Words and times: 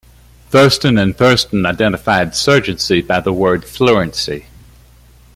Thurstone 0.49 0.97
and 0.99 1.15
Thurstone 1.15 1.67
identified 1.67 2.29
surgency 2.29 3.05
by 3.05 3.19
the 3.19 3.31
word 3.31 3.63
"fluency". 3.65 4.47